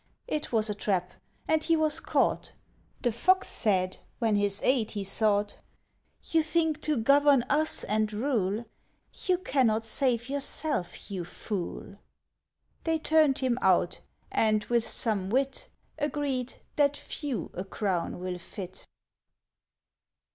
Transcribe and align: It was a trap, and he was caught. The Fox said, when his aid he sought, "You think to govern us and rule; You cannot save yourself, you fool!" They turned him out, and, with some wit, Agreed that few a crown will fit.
It 0.27 0.51
was 0.51 0.67
a 0.67 0.73
trap, 0.73 1.11
and 1.47 1.63
he 1.63 1.75
was 1.75 1.99
caught. 1.99 2.53
The 3.03 3.11
Fox 3.11 3.49
said, 3.49 3.99
when 4.17 4.35
his 4.35 4.59
aid 4.63 4.89
he 4.89 5.03
sought, 5.03 5.59
"You 6.31 6.41
think 6.41 6.81
to 6.81 6.97
govern 6.97 7.43
us 7.51 7.83
and 7.83 8.11
rule; 8.11 8.65
You 9.27 9.37
cannot 9.37 9.85
save 9.85 10.27
yourself, 10.27 11.11
you 11.11 11.23
fool!" 11.23 11.97
They 12.83 12.97
turned 12.97 13.37
him 13.37 13.59
out, 13.61 13.99
and, 14.31 14.63
with 14.63 14.87
some 14.87 15.29
wit, 15.29 15.69
Agreed 15.99 16.55
that 16.77 16.97
few 16.97 17.51
a 17.53 17.63
crown 17.63 18.17
will 18.19 18.39
fit. 18.39 18.87